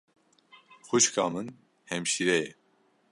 Xwîşka 0.87 1.25
min 1.33 1.47
hemşîre 1.89 2.37
ye. 2.43 2.49